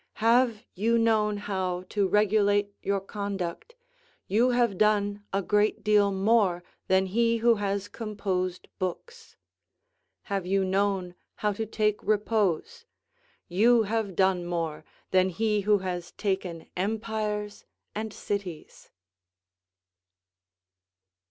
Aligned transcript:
Have 0.17 0.65
you 0.73 0.97
known 0.97 1.37
how 1.37 1.85
to 1.89 2.07
regulate 2.07 2.73
your 2.81 2.99
conduct, 2.99 3.75
you 4.27 4.49
have 4.49 4.75
done 4.75 5.23
a 5.31 5.43
great 5.43 5.83
deal 5.83 6.11
more 6.11 6.63
than 6.87 7.05
he 7.05 7.37
who 7.37 7.53
has 7.57 7.87
composed 7.87 8.67
books. 8.79 9.35
Have 10.23 10.47
you 10.47 10.65
known 10.65 11.13
how 11.35 11.53
to 11.53 11.67
take 11.67 12.01
repose, 12.01 12.83
you 13.47 13.83
have 13.83 14.15
done 14.15 14.43
more 14.43 14.83
than 15.11 15.29
he 15.29 15.61
who 15.61 15.77
has 15.85 16.13
taken 16.13 16.65
empires 16.75 17.63
and 17.93 18.11
cities. 18.11 18.89